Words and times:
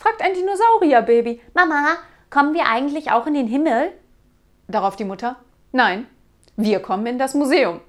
fragt 0.00 0.22
ein 0.22 0.34
Dinosaurierbaby. 0.34 1.40
Mama, 1.54 1.98
kommen 2.30 2.54
wir 2.54 2.66
eigentlich 2.66 3.12
auch 3.12 3.26
in 3.26 3.34
den 3.34 3.46
Himmel? 3.46 3.92
Darauf 4.66 4.96
die 4.96 5.04
Mutter, 5.04 5.36
nein, 5.72 6.06
wir 6.56 6.80
kommen 6.80 7.06
in 7.06 7.18
das 7.18 7.34
Museum. 7.34 7.80